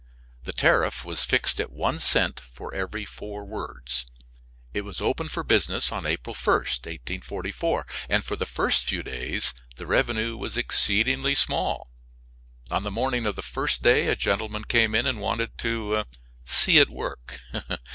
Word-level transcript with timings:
The 0.45 0.51
tariff 0.53 1.05
was 1.05 1.23
fixed 1.25 1.59
at 1.59 1.71
one 1.71 1.99
cent 1.99 2.39
for 2.39 2.73
every 2.73 3.05
four 3.05 3.45
words. 3.45 4.07
It 4.73 4.81
was 4.81 4.99
open 4.99 5.27
for 5.29 5.43
business 5.43 5.91
on 5.91 6.07
April 6.07 6.33
1, 6.35 6.43
1844, 6.55 7.85
and 8.09 8.23
for 8.25 8.35
the 8.35 8.47
first 8.47 8.85
few 8.85 9.03
days 9.03 9.53
the 9.75 9.85
revenue 9.85 10.37
was 10.37 10.57
exceedingly 10.57 11.35
small. 11.35 11.87
On 12.71 12.81
the 12.81 12.89
morning 12.89 13.27
of 13.27 13.35
the 13.35 13.43
first 13.43 13.83
day 13.83 14.07
a 14.07 14.15
gentleman 14.15 14.63
came 14.63 14.95
in 14.95 15.05
and 15.05 15.19
wanted 15.21 15.55
to 15.59 16.05
"see 16.45 16.79
it 16.79 16.89
work." 16.89 17.39